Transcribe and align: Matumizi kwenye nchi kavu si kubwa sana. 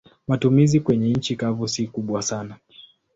Matumizi 0.27 0.79
kwenye 0.79 1.11
nchi 1.13 1.35
kavu 1.35 1.67
si 1.67 1.87
kubwa 1.87 2.21
sana. 2.21 2.57